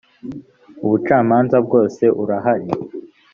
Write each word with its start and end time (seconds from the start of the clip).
ubucamanza 0.85 1.57
bwose 1.65 2.03
urahari. 2.21 2.69